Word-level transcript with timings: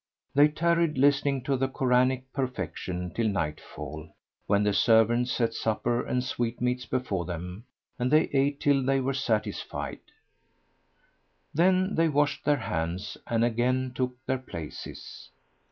They 0.33 0.47
tarried 0.47 0.97
listening 0.97 1.43
to 1.43 1.55
the 1.55 1.67
Koranic 1.69 2.23
perlection 2.33 3.11
till 3.13 3.27
nightfall, 3.27 4.09
when 4.47 4.63
the 4.63 4.73
servants 4.73 5.31
set 5.31 5.53
supper 5.53 6.03
and 6.03 6.23
sweetmeats[FN#85] 6.23 6.89
before 6.89 7.25
them; 7.25 7.65
and 7.99 8.09
they 8.09 8.23
ate 8.33 8.59
till 8.59 8.83
they 8.83 8.99
were 8.99 9.13
satisfied; 9.13 9.99
then 11.53 11.93
they 11.93 12.07
washed 12.09 12.45
their 12.45 12.57
hands 12.57 13.15
and 13.27 13.45
again 13.45 13.91
took 13.93 14.15
their 14.25 14.39
places. 14.39 15.29